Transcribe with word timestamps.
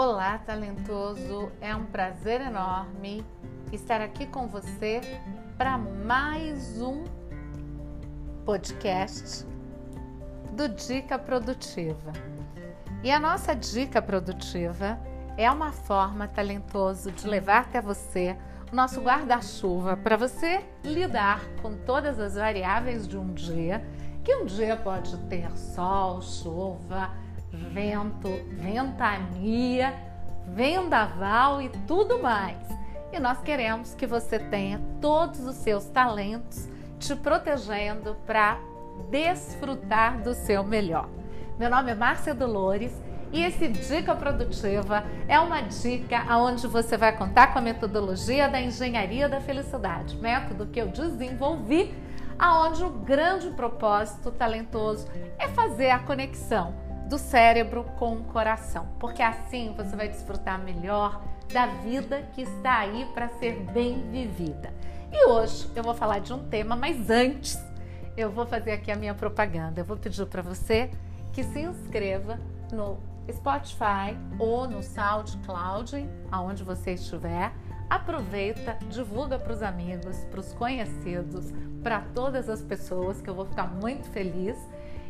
Olá, 0.00 0.38
talentoso! 0.38 1.50
É 1.60 1.74
um 1.74 1.84
prazer 1.84 2.40
enorme 2.40 3.26
estar 3.72 4.00
aqui 4.00 4.26
com 4.26 4.46
você 4.46 5.00
para 5.56 5.76
mais 5.76 6.80
um 6.80 7.02
podcast 8.44 9.44
do 10.52 10.68
Dica 10.68 11.18
Produtiva. 11.18 12.12
E 13.02 13.10
a 13.10 13.18
nossa 13.18 13.56
dica 13.56 14.00
produtiva 14.00 15.00
é 15.36 15.50
uma 15.50 15.72
forma 15.72 16.28
talentoso 16.28 17.10
de 17.10 17.26
levar 17.26 17.62
até 17.62 17.80
você 17.80 18.36
o 18.72 18.76
nosso 18.76 19.00
guarda-chuva 19.00 19.96
para 19.96 20.16
você 20.16 20.64
lidar 20.84 21.44
com 21.60 21.76
todas 21.76 22.20
as 22.20 22.36
variáveis 22.36 23.08
de 23.08 23.18
um 23.18 23.34
dia, 23.34 23.84
que 24.22 24.32
um 24.36 24.46
dia 24.46 24.76
pode 24.76 25.18
ter 25.24 25.50
sol, 25.56 26.22
chuva, 26.22 27.10
vento, 27.52 28.28
ventania, 28.50 29.94
vendaval 30.46 31.60
e 31.62 31.68
tudo 31.86 32.22
mais. 32.22 32.56
E 33.12 33.18
nós 33.18 33.40
queremos 33.40 33.94
que 33.94 34.06
você 34.06 34.38
tenha 34.38 34.80
todos 35.00 35.40
os 35.40 35.56
seus 35.56 35.86
talentos 35.86 36.68
te 36.98 37.14
protegendo 37.14 38.16
para 38.26 38.58
desfrutar 39.10 40.20
do 40.20 40.34
seu 40.34 40.62
melhor. 40.62 41.08
Meu 41.58 41.70
nome 41.70 41.90
é 41.90 41.94
Márcia 41.94 42.34
Dolores 42.34 42.92
e 43.32 43.42
esse 43.42 43.68
Dica 43.68 44.14
Produtiva 44.14 45.04
é 45.26 45.38
uma 45.38 45.60
dica 45.60 46.24
onde 46.36 46.66
você 46.66 46.96
vai 46.96 47.16
contar 47.16 47.52
com 47.52 47.58
a 47.58 47.62
metodologia 47.62 48.48
da 48.48 48.60
engenharia 48.60 49.28
da 49.28 49.40
felicidade, 49.40 50.16
método 50.16 50.66
que 50.66 50.80
eu 50.80 50.88
desenvolvi, 50.88 51.94
aonde 52.38 52.82
o 52.84 52.90
grande 52.90 53.50
propósito 53.50 54.30
talentoso 54.30 55.08
é 55.38 55.48
fazer 55.48 55.90
a 55.90 55.98
conexão 55.98 56.87
do 57.08 57.18
cérebro 57.18 57.84
com 57.98 58.14
o 58.14 58.24
coração, 58.24 58.86
porque 58.98 59.22
assim 59.22 59.72
você 59.76 59.96
vai 59.96 60.08
desfrutar 60.08 60.58
melhor 60.58 61.22
da 61.52 61.66
vida 61.66 62.22
que 62.34 62.42
está 62.42 62.78
aí 62.78 63.06
para 63.14 63.28
ser 63.28 63.62
bem 63.72 64.10
vivida. 64.10 64.72
E 65.10 65.26
hoje 65.26 65.66
eu 65.74 65.82
vou 65.82 65.94
falar 65.94 66.18
de 66.18 66.32
um 66.32 66.48
tema, 66.48 66.76
mas 66.76 67.08
antes 67.08 67.58
eu 68.16 68.30
vou 68.30 68.44
fazer 68.44 68.72
aqui 68.72 68.90
a 68.90 68.96
minha 68.96 69.14
propaganda. 69.14 69.80
Eu 69.80 69.84
vou 69.84 69.96
pedir 69.96 70.26
para 70.26 70.42
você 70.42 70.90
que 71.32 71.42
se 71.42 71.60
inscreva 71.60 72.38
no 72.70 72.98
Spotify 73.32 74.16
ou 74.38 74.68
no 74.68 74.82
SoundCloud, 74.82 76.08
aonde 76.30 76.62
você 76.62 76.92
estiver. 76.92 77.52
Aproveita, 77.88 78.76
divulga 78.90 79.38
para 79.38 79.52
os 79.52 79.62
amigos, 79.62 80.18
para 80.30 80.40
os 80.40 80.52
conhecidos, 80.52 81.52
para 81.82 82.00
todas 82.14 82.50
as 82.50 82.60
pessoas 82.60 83.22
que 83.22 83.30
eu 83.30 83.34
vou 83.34 83.46
ficar 83.46 83.66
muito 83.66 84.10
feliz. 84.10 84.58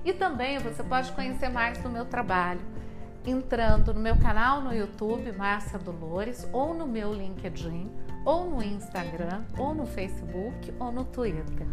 E 0.09 0.13
também 0.15 0.59
você 0.59 0.83
pode 0.83 1.13
conhecer 1.13 1.51
mais 1.51 1.77
do 1.83 1.91
meu 1.91 2.07
trabalho 2.07 2.63
entrando 3.27 3.93
no 3.93 4.01
meu 4.01 4.17
canal 4.17 4.63
no 4.63 4.73
YouTube, 4.73 5.31
Márcia 5.33 5.79
Dolores, 5.79 6.49
ou 6.51 6.73
no 6.73 6.87
meu 6.87 7.13
LinkedIn, 7.13 7.91
ou 8.25 8.49
no 8.49 8.63
Instagram, 8.63 9.45
ou 9.59 9.75
no 9.75 9.85
Facebook, 9.85 10.73
ou 10.81 10.91
no 10.91 11.05
Twitter, 11.05 11.67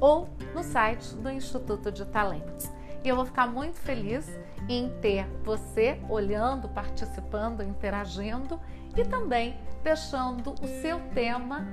ou 0.00 0.28
no 0.52 0.64
site 0.64 1.14
do 1.14 1.30
Instituto 1.30 1.92
de 1.92 2.04
Talentos. 2.06 2.68
E 3.04 3.08
eu 3.08 3.14
vou 3.14 3.24
ficar 3.24 3.46
muito 3.46 3.76
feliz 3.76 4.28
em 4.68 4.90
ter 5.00 5.24
você 5.44 6.00
olhando, 6.08 6.68
participando, 6.68 7.62
interagindo 7.62 8.58
e 8.96 9.04
também 9.04 9.60
deixando 9.84 10.56
o 10.60 10.66
seu 10.82 10.98
tema 11.14 11.64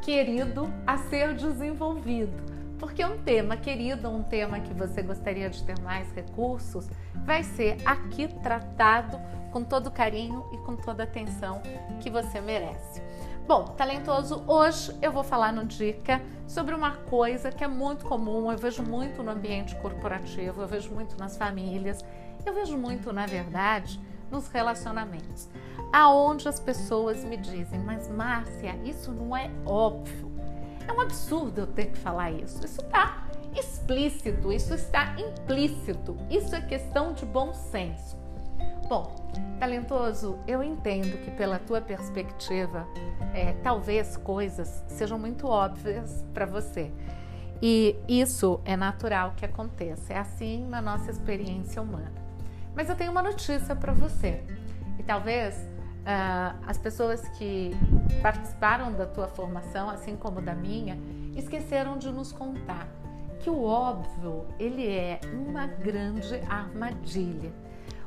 querido 0.00 0.72
a 0.86 0.96
ser 0.96 1.34
desenvolvido 1.34 2.57
porque 2.78 3.04
um 3.04 3.18
tema 3.18 3.56
querido, 3.56 4.08
um 4.08 4.22
tema 4.22 4.60
que 4.60 4.72
você 4.72 5.02
gostaria 5.02 5.50
de 5.50 5.62
ter 5.64 5.78
mais 5.80 6.10
recursos, 6.12 6.88
vai 7.24 7.42
ser 7.42 7.76
aqui 7.84 8.28
tratado 8.42 9.18
com 9.52 9.64
todo 9.64 9.90
carinho 9.90 10.44
e 10.52 10.58
com 10.58 10.76
toda 10.76 11.02
atenção 11.02 11.60
que 12.00 12.10
você 12.10 12.40
merece. 12.40 13.02
Bom, 13.46 13.64
talentoso, 13.64 14.44
hoje 14.46 14.94
eu 15.00 15.10
vou 15.10 15.24
falar 15.24 15.52
no 15.52 15.64
Dica 15.64 16.20
sobre 16.46 16.74
uma 16.74 16.92
coisa 16.92 17.50
que 17.50 17.64
é 17.64 17.68
muito 17.68 18.04
comum, 18.04 18.52
eu 18.52 18.58
vejo 18.58 18.82
muito 18.82 19.22
no 19.22 19.30
ambiente 19.30 19.74
corporativo, 19.76 20.60
eu 20.60 20.68
vejo 20.68 20.92
muito 20.92 21.16
nas 21.18 21.36
famílias, 21.36 22.04
eu 22.44 22.52
vejo 22.52 22.76
muito, 22.76 23.10
na 23.10 23.24
verdade, 23.24 23.98
nos 24.30 24.48
relacionamentos, 24.48 25.48
aonde 25.90 26.46
as 26.46 26.60
pessoas 26.60 27.24
me 27.24 27.38
dizem, 27.38 27.80
mas 27.80 28.06
Márcia, 28.08 28.78
isso 28.84 29.12
não 29.12 29.34
é 29.34 29.50
óbvio. 29.64 30.27
É 30.88 30.92
um 30.92 31.00
absurdo 31.02 31.60
eu 31.60 31.66
ter 31.66 31.86
que 31.86 31.98
falar 31.98 32.32
isso. 32.32 32.64
Isso 32.64 32.80
está 32.80 33.28
explícito, 33.54 34.50
isso 34.50 34.74
está 34.74 35.14
implícito. 35.20 36.16
Isso 36.30 36.56
é 36.56 36.62
questão 36.62 37.12
de 37.12 37.26
bom 37.26 37.52
senso. 37.52 38.16
Bom, 38.88 39.14
talentoso, 39.60 40.38
eu 40.46 40.62
entendo 40.62 41.22
que 41.22 41.30
pela 41.30 41.58
tua 41.58 41.78
perspectiva, 41.78 42.88
é, 43.34 43.52
talvez 43.62 44.16
coisas 44.16 44.82
sejam 44.88 45.18
muito 45.18 45.46
óbvias 45.46 46.24
para 46.32 46.46
você. 46.46 46.90
E 47.60 47.96
isso 48.08 48.60
é 48.64 48.76
natural 48.76 49.34
que 49.36 49.44
aconteça, 49.44 50.14
é 50.14 50.18
assim 50.18 50.66
na 50.66 50.80
nossa 50.80 51.10
experiência 51.10 51.82
humana. 51.82 52.14
Mas 52.74 52.88
eu 52.88 52.96
tenho 52.96 53.10
uma 53.10 53.22
notícia 53.22 53.76
para 53.76 53.92
você. 53.92 54.42
E 54.98 55.02
talvez 55.02 55.68
uh, 56.08 56.58
as 56.66 56.78
pessoas 56.78 57.28
que 57.36 57.72
participaram 58.22 58.92
da 58.92 59.06
tua 59.06 59.28
formação, 59.28 59.90
assim 59.90 60.16
como 60.16 60.40
da 60.40 60.54
minha, 60.54 60.98
esqueceram 61.36 61.98
de 61.98 62.10
nos 62.10 62.32
contar 62.32 62.88
que 63.40 63.50
o 63.50 63.62
óbvio 63.62 64.46
ele 64.58 64.88
é 64.88 65.20
uma 65.32 65.66
grande 65.66 66.40
armadilha. 66.48 67.52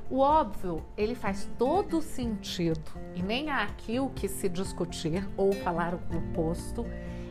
O 0.10 0.20
óbvio 0.20 0.84
ele 0.98 1.16
faz 1.16 1.48
todo 1.58 2.02
sentido 2.02 2.92
e 3.16 3.24
nem 3.24 3.50
há 3.50 3.64
aqui 3.64 3.98
o 3.98 4.10
que 4.10 4.28
se 4.28 4.50
discutir 4.50 5.26
ou 5.38 5.54
falar 5.54 5.94
o 5.94 6.02
oposto. 6.18 6.86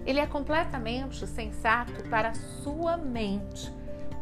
Ele 0.06 0.18
é 0.18 0.26
completamente 0.26 1.26
sensato 1.26 2.02
para 2.08 2.30
a 2.30 2.34
sua 2.34 2.96
mente, 2.96 3.70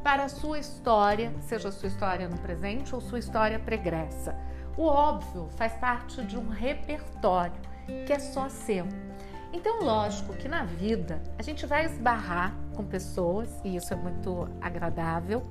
para 0.03 0.25
a 0.25 0.29
sua 0.29 0.59
história, 0.59 1.33
seja 1.43 1.69
a 1.69 1.73
sua 1.73 1.87
história 1.87 2.29
no 2.29 2.37
presente 2.39 2.93
ou 2.93 3.01
sua 3.01 3.21
história 3.21 3.61
pregressa. 3.61 4.37
O 4.79 4.85
óbvio 4.85 5.49
faz 5.57 5.73
parte 5.73 6.23
de 6.23 6.39
um 6.39 6.49
repertório 6.49 7.61
que 8.07 8.13
é 8.13 8.19
só 8.21 8.49
seu. 8.49 8.87
Então, 9.53 9.83
lógico 9.83 10.35
que 10.35 10.47
na 10.47 10.63
vida 10.63 11.21
a 11.37 11.43
gente 11.43 11.67
vai 11.67 11.85
esbarrar 11.85 12.55
com 12.77 12.85
pessoas, 12.85 13.51
e 13.65 13.75
isso 13.75 13.93
é 13.93 13.97
muito 13.97 14.49
agradável, 14.61 15.43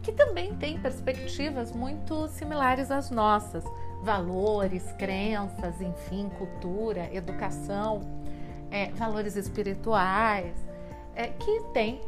que 0.00 0.12
também 0.12 0.54
têm 0.54 0.78
perspectivas 0.78 1.72
muito 1.72 2.28
similares 2.28 2.92
às 2.92 3.10
nossas, 3.10 3.64
valores, 4.04 4.92
crenças, 4.92 5.80
enfim, 5.80 6.30
cultura, 6.38 7.12
educação, 7.12 8.02
é, 8.70 8.92
valores 8.92 9.34
espirituais, 9.34 10.54
é, 11.16 11.26
que 11.26 11.60
tem 11.74 12.00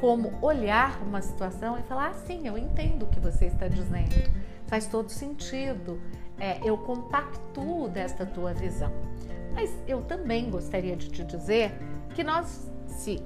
como 0.00 0.32
olhar 0.42 1.00
uma 1.00 1.22
situação 1.22 1.78
e 1.78 1.82
falar: 1.82 2.08
ah, 2.08 2.14
sim, 2.26 2.48
eu 2.48 2.58
entendo 2.58 3.04
o 3.04 3.06
que 3.06 3.20
você 3.20 3.44
está 3.44 3.68
dizendo 3.68 4.37
faz 4.68 4.86
todo 4.86 5.08
sentido, 5.08 6.00
é, 6.38 6.60
eu 6.62 6.78
compactuo 6.78 7.88
desta 7.88 8.24
tua 8.24 8.54
visão. 8.54 8.92
Mas 9.52 9.76
eu 9.88 10.02
também 10.02 10.50
gostaria 10.50 10.94
de 10.94 11.08
te 11.08 11.24
dizer 11.24 11.72
que 12.14 12.22
nós, 12.22 12.70
se 12.86 13.20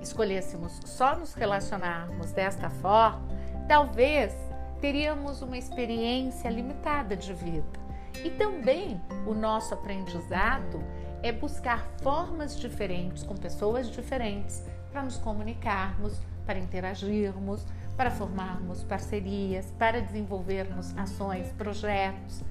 escolhêssemos 0.00 0.80
só 0.84 1.16
nos 1.16 1.34
relacionarmos 1.34 2.32
desta 2.32 2.68
forma, 2.68 3.22
talvez 3.68 4.34
teríamos 4.80 5.42
uma 5.42 5.56
experiência 5.56 6.48
limitada 6.48 7.16
de 7.16 7.32
vida. 7.32 7.86
E 8.24 8.30
também 8.30 9.00
o 9.26 9.34
nosso 9.34 9.74
aprendizado 9.74 10.82
é 11.22 11.30
buscar 11.30 11.86
formas 12.02 12.58
diferentes 12.58 13.22
com 13.22 13.34
pessoas 13.34 13.90
diferentes 13.90 14.64
para 14.90 15.02
nos 15.02 15.18
comunicarmos, 15.18 16.20
para 16.44 16.58
interagirmos, 16.58 17.66
para 17.96 18.10
formarmos 18.10 18.84
parcerias, 18.84 19.72
para 19.78 20.00
desenvolvermos 20.00 20.96
ações, 20.96 21.52
projetos, 21.52 22.42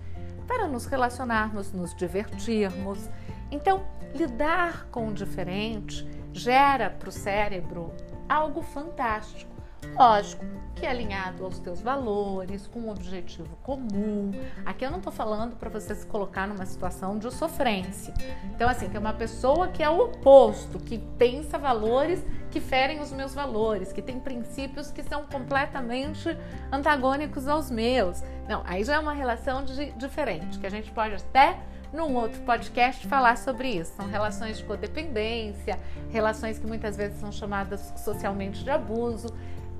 para 0.47 0.67
nos 0.67 0.85
relacionarmos, 0.85 1.71
nos 1.71 1.95
divertirmos. 1.95 3.09
Então, 3.51 3.85
lidar 4.13 4.87
com 4.91 5.07
o 5.07 5.13
diferente 5.13 6.07
gera 6.33 6.89
para 6.89 7.09
o 7.09 7.11
cérebro 7.11 7.93
algo 8.27 8.61
fantástico 8.61 9.54
Lógico 9.93 10.45
que 10.75 10.85
é 10.85 10.89
alinhado 10.89 11.45
aos 11.45 11.57
teus 11.57 11.81
valores, 11.81 12.67
com 12.67 12.81
um 12.81 12.89
objetivo 12.89 13.55
comum. 13.63 14.31
Aqui 14.65 14.85
eu 14.85 14.91
não 14.91 14.97
estou 14.97 15.11
falando 15.11 15.55
para 15.55 15.69
você 15.69 15.95
se 15.95 16.05
colocar 16.05 16.47
numa 16.47 16.65
situação 16.65 17.17
de 17.17 17.33
sofrência. 17.33 18.13
Então, 18.53 18.67
assim, 18.67 18.89
tem 18.89 18.99
uma 18.99 19.13
pessoa 19.13 19.69
que 19.69 19.81
é 19.81 19.89
o 19.89 19.97
oposto, 20.01 20.77
que 20.77 20.97
pensa 21.17 21.57
valores 21.57 22.23
que 22.51 22.59
ferem 22.59 22.99
os 23.01 23.11
meus 23.11 23.33
valores, 23.33 23.91
que 23.91 24.01
tem 24.01 24.19
princípios 24.19 24.91
que 24.91 25.03
são 25.03 25.25
completamente 25.25 26.37
antagônicos 26.71 27.47
aos 27.47 27.71
meus. 27.71 28.21
Não, 28.47 28.61
aí 28.65 28.83
já 28.83 28.95
é 28.95 28.99
uma 28.99 29.13
relação 29.13 29.63
de, 29.63 29.91
diferente, 29.93 30.59
que 30.59 30.67
a 30.67 30.69
gente 30.69 30.91
pode 30.91 31.15
até 31.15 31.57
num 31.95 32.15
outro 32.15 32.41
podcast 32.41 33.07
falar 33.07 33.37
sobre 33.37 33.69
isso. 33.69 33.93
São 33.95 34.07
relações 34.07 34.57
de 34.57 34.63
codependência, 34.63 35.79
relações 36.09 36.59
que 36.59 36.67
muitas 36.67 36.97
vezes 36.97 37.19
são 37.19 37.31
chamadas 37.31 37.93
socialmente 37.97 38.63
de 38.63 38.69
abuso. 38.69 39.27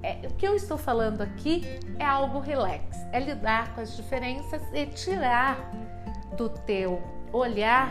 É, 0.05 0.19
o 0.27 0.33
que 0.35 0.47
eu 0.47 0.55
estou 0.55 0.77
falando 0.77 1.21
aqui 1.21 1.63
é 1.97 2.05
algo 2.05 2.39
relax, 2.39 2.95
é 3.11 3.19
lidar 3.19 3.73
com 3.73 3.81
as 3.81 3.97
diferenças 3.97 4.61
e 4.71 4.85
tirar 4.85 5.57
do 6.37 6.47
teu 6.47 7.01
olhar 7.33 7.89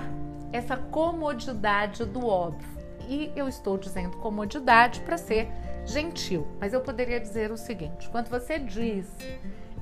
essa 0.52 0.76
comodidade 0.76 2.04
do 2.04 2.24
óbvio. 2.24 2.68
E 3.08 3.32
eu 3.34 3.48
estou 3.48 3.76
dizendo 3.76 4.16
comodidade 4.18 5.00
para 5.00 5.18
ser 5.18 5.48
gentil, 5.84 6.46
mas 6.60 6.72
eu 6.72 6.80
poderia 6.80 7.18
dizer 7.18 7.50
o 7.50 7.56
seguinte: 7.56 8.08
quando 8.10 8.28
você 8.28 8.60
diz 8.60 9.08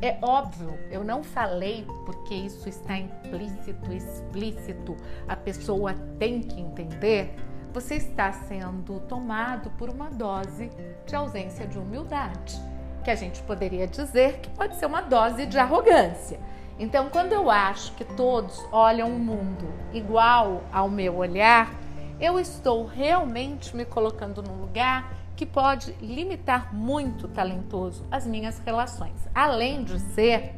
é 0.01 0.17
óbvio, 0.23 0.79
eu 0.91 1.05
não 1.05 1.23
falei 1.23 1.87
porque 2.07 2.35
isso 2.35 2.67
está 2.67 2.97
implícito, 2.97 3.93
explícito, 3.93 4.97
a 5.29 5.37
pessoa 5.37 5.93
tem 6.19 6.41
que 6.41 6.59
entender. 6.59 7.37
Você 7.73 7.95
está 7.95 8.31
sendo 8.33 9.01
tomado 9.09 9.71
por 9.71 9.89
uma 9.89 10.11
dose 10.11 10.71
de 11.07 11.17
ausência 11.17 11.67
de 11.67 11.79
humildade, 11.79 12.61
que 13.03 13.11
a 13.11 13.15
gente 13.15 13.43
poderia 13.45 13.87
dizer 13.87 14.41
que 14.41 14.51
pode 14.51 14.77
ser 14.77 14.85
uma 14.85 15.01
dose 15.01 15.47
de 15.47 15.59
arrogância. 15.59 16.39
Então, 16.79 17.09
quando 17.09 17.33
eu 17.33 17.51
acho 17.51 17.95
que 17.95 18.05
todos 18.05 18.63
olham 18.71 19.09
o 19.09 19.19
mundo 19.19 19.67
igual 19.91 20.63
ao 20.71 20.91
meu 20.91 21.17
olhar, 21.17 21.73
eu 22.21 22.39
estou 22.39 22.85
realmente 22.85 23.75
me 23.75 23.87
colocando 23.87 24.43
num 24.43 24.61
lugar 24.61 25.11
que 25.35 25.47
pode 25.47 25.93
limitar 25.95 26.75
muito 26.75 27.27
talentoso 27.27 28.05
as 28.11 28.27
minhas 28.27 28.59
relações, 28.59 29.17
além 29.35 29.83
de 29.83 29.99
ser 29.99 30.57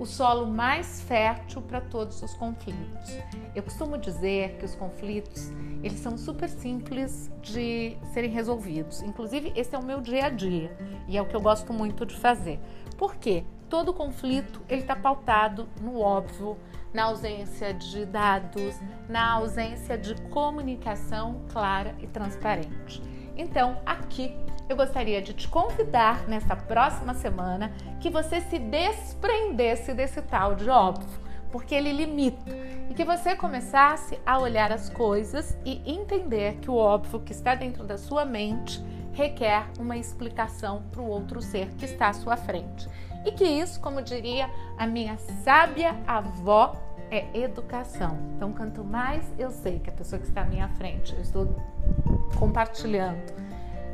o 0.00 0.06
solo 0.06 0.46
mais 0.46 1.02
fértil 1.02 1.62
para 1.62 1.80
todos 1.80 2.20
os 2.22 2.34
conflitos. 2.34 3.16
Eu 3.54 3.62
costumo 3.62 3.96
dizer 3.96 4.56
que 4.56 4.64
os 4.64 4.74
conflitos, 4.74 5.52
eles 5.82 6.00
são 6.00 6.18
super 6.18 6.48
simples 6.48 7.30
de 7.40 7.96
serem 8.12 8.30
resolvidos. 8.30 9.02
Inclusive, 9.02 9.52
esse 9.54 9.76
é 9.76 9.78
o 9.78 9.84
meu 9.84 10.00
dia 10.00 10.26
a 10.26 10.30
dia 10.30 10.76
e 11.06 11.16
é 11.16 11.22
o 11.22 11.26
que 11.26 11.36
eu 11.36 11.40
gosto 11.40 11.72
muito 11.72 12.04
de 12.04 12.16
fazer. 12.16 12.58
Por 12.96 13.14
quê? 13.16 13.44
todo 13.70 13.94
conflito 13.94 14.60
ele 14.68 14.82
está 14.82 14.96
pautado 14.96 15.68
no 15.80 16.00
óbvio, 16.00 16.58
na 16.92 17.04
ausência 17.04 17.72
de 17.72 18.04
dados, 18.04 18.74
na 19.08 19.34
ausência 19.34 19.96
de 19.96 20.20
comunicação 20.22 21.42
clara 21.52 21.94
e 22.00 22.06
transparente. 22.08 23.00
Então, 23.36 23.80
aqui 23.86 24.34
eu 24.70 24.76
gostaria 24.76 25.20
de 25.20 25.32
te 25.32 25.48
convidar 25.48 26.28
nessa 26.28 26.54
próxima 26.54 27.12
semana 27.12 27.72
que 27.98 28.08
você 28.08 28.40
se 28.40 28.56
desprendesse 28.56 29.92
desse 29.92 30.22
tal 30.22 30.54
de 30.54 30.70
óbvio, 30.70 31.08
porque 31.50 31.74
ele 31.74 31.92
limita, 31.92 32.52
e 32.88 32.94
que 32.94 33.04
você 33.04 33.34
começasse 33.34 34.20
a 34.24 34.38
olhar 34.38 34.70
as 34.70 34.88
coisas 34.88 35.58
e 35.64 35.82
entender 35.84 36.58
que 36.60 36.70
o 36.70 36.76
óbvio 36.76 37.18
que 37.18 37.32
está 37.32 37.56
dentro 37.56 37.82
da 37.82 37.98
sua 37.98 38.24
mente 38.24 38.80
requer 39.12 39.66
uma 39.76 39.96
explicação 39.96 40.84
para 40.92 41.02
o 41.02 41.08
outro 41.08 41.42
ser 41.42 41.66
que 41.74 41.84
está 41.84 42.08
à 42.08 42.12
sua 42.12 42.36
frente. 42.36 42.88
E 43.26 43.32
que 43.32 43.44
isso, 43.44 43.80
como 43.80 44.00
diria 44.00 44.48
a 44.78 44.86
minha 44.86 45.18
sábia 45.42 45.96
avó, 46.06 46.76
é 47.10 47.26
educação. 47.36 48.16
Então, 48.36 48.52
quanto 48.52 48.84
mais 48.84 49.24
eu 49.36 49.50
sei 49.50 49.80
que 49.80 49.90
a 49.90 49.92
pessoa 49.92 50.20
que 50.20 50.28
está 50.28 50.42
à 50.42 50.44
minha 50.44 50.68
frente, 50.68 51.12
eu 51.12 51.20
estou 51.20 51.56
compartilhando, 52.38 53.49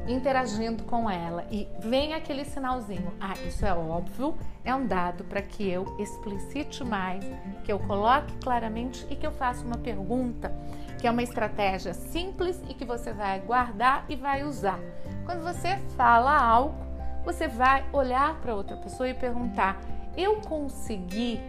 interagindo 0.09 0.85
com 0.85 1.11
ela 1.11 1.45
e 1.51 1.69
vem 1.81 2.15
aquele 2.15 2.45
sinalzinho, 2.45 3.13
ah, 3.21 3.35
isso 3.47 3.65
é 3.65 3.75
óbvio, 3.75 4.37
é 4.65 4.75
um 4.75 4.87
dado 4.87 5.25
para 5.25 5.43
que 5.43 5.69
eu 5.69 5.97
explicite 5.99 6.85
mais, 6.85 7.25
que 7.65 7.73
eu 7.73 7.79
coloque 7.81 8.33
claramente 8.39 9.07
e 9.11 9.17
que 9.17 9.27
eu 9.27 9.33
faça 9.33 9.65
uma 9.65 9.79
pergunta, 9.79 10.53
que 10.99 11.07
é 11.07 11.11
uma 11.11 11.23
estratégia 11.23 11.93
simples 11.93 12.61
e 12.69 12.75
que 12.75 12.85
você 12.85 13.13
vai 13.13 13.41
guardar 13.41 14.05
e 14.09 14.17
vai 14.17 14.45
usar. 14.45 14.79
Quando 15.25 15.43
você 15.43 15.77
fala 15.97 16.37
algo, 16.37 16.75
você 17.25 17.49
vai 17.49 17.85
olhar 17.93 18.41
para 18.41 18.55
outra 18.55 18.77
pessoa 18.77 19.09
e 19.09 19.15
perguntar: 19.15 19.81
eu 20.17 20.37
consegui 20.37 21.41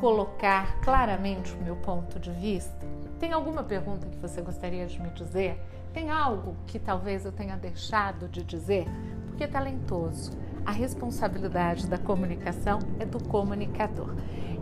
colocar 0.00 0.80
claramente 0.80 1.52
o 1.52 1.62
meu 1.62 1.76
ponto 1.76 2.18
de 2.18 2.30
vista? 2.30 2.86
Tem 3.18 3.34
alguma 3.34 3.62
pergunta 3.62 4.06
que 4.06 4.16
você 4.16 4.40
gostaria 4.40 4.86
de 4.86 4.98
me 4.98 5.10
dizer? 5.10 5.60
Tem 5.92 6.08
algo 6.08 6.56
que 6.66 6.78
talvez 6.78 7.26
eu 7.26 7.32
tenha 7.32 7.54
deixado 7.54 8.26
de 8.26 8.42
dizer? 8.42 8.86
Porque 9.26 9.44
é 9.44 9.46
talentoso. 9.46 10.32
A 10.64 10.72
responsabilidade 10.72 11.86
da 11.86 11.98
comunicação 11.98 12.78
é 12.98 13.04
do 13.04 13.22
comunicador. 13.24 14.14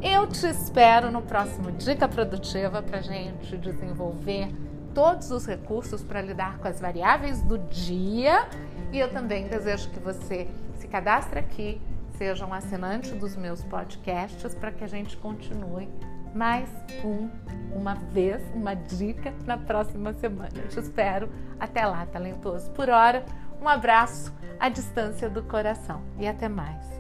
Eu 0.03 0.27
te 0.27 0.45
espero 0.49 1.13
no 1.13 1.23
próximo 1.23 1.71
Dica 1.71 2.09
Produtiva 2.09 2.83
para 2.83 3.01
gente 3.01 3.57
desenvolver 3.57 4.49
todos 4.93 5.31
os 5.31 5.47
recursos 5.47 6.03
para 6.03 6.21
lidar 6.21 6.59
com 6.59 6.67
as 6.67 6.81
variáveis 6.81 7.41
do 7.43 7.59
dia. 7.59 8.49
E 8.93 8.99
eu 8.99 9.13
também 9.13 9.47
desejo 9.47 9.89
que 9.91 10.01
você 10.01 10.49
se 10.75 10.89
cadastre 10.89 11.39
aqui, 11.39 11.81
seja 12.19 12.45
um 12.45 12.53
assinante 12.53 13.15
dos 13.15 13.37
meus 13.37 13.63
podcasts 13.65 14.53
para 14.57 14.73
que 14.73 14.83
a 14.83 14.89
gente 14.89 15.17
continue 15.17 15.89
mais 16.35 16.69
um, 17.05 17.31
uma 17.73 17.95
vez, 17.95 18.43
uma 18.55 18.75
dica 18.75 19.33
na 19.47 19.57
próxima 19.57 20.13
semana. 20.13 20.51
Eu 20.57 20.69
te 20.69 20.81
espero. 20.81 21.31
Até 21.59 21.87
lá, 21.87 22.05
talentoso. 22.07 22.71
Por 22.73 22.91
hora, 22.91 23.25
um 23.63 23.69
abraço 23.69 24.35
à 24.59 24.69
distância 24.69 25.31
do 25.31 25.43
coração 25.45 26.03
e 26.19 26.27
até 26.27 26.49
mais. 26.49 26.98